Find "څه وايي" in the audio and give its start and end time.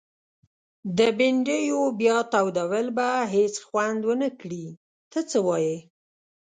5.29-5.77